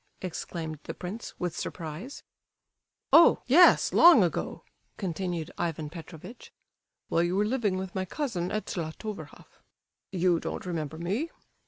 [0.19, 2.23] exclaimed the prince, with surprise.
[3.13, 3.43] "Oh!
[3.45, 4.63] yes, long ago,"
[4.97, 6.51] continued Ivan Petrovitch,
[7.09, 9.61] "while you were living with my cousin at Zlatoverhoff.
[10.11, 11.29] You don't remember me?